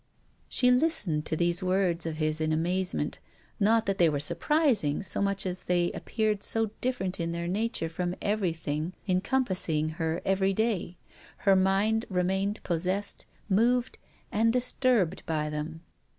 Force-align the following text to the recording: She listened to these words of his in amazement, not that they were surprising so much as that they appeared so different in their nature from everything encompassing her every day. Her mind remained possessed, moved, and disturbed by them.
She 0.49 0.71
listened 0.71 1.27
to 1.27 1.35
these 1.35 1.61
words 1.61 2.07
of 2.07 2.17
his 2.17 2.41
in 2.41 2.51
amazement, 2.51 3.19
not 3.59 3.85
that 3.85 3.99
they 3.99 4.09
were 4.09 4.19
surprising 4.19 5.03
so 5.03 5.21
much 5.21 5.45
as 5.45 5.59
that 5.59 5.67
they 5.67 5.91
appeared 5.91 6.41
so 6.43 6.71
different 6.81 7.19
in 7.19 7.33
their 7.33 7.47
nature 7.47 7.87
from 7.87 8.15
everything 8.19 8.93
encompassing 9.07 9.89
her 9.99 10.19
every 10.25 10.55
day. 10.55 10.97
Her 11.45 11.55
mind 11.55 12.05
remained 12.09 12.63
possessed, 12.63 13.27
moved, 13.47 13.99
and 14.31 14.51
disturbed 14.51 15.21
by 15.27 15.51
them. 15.51 15.81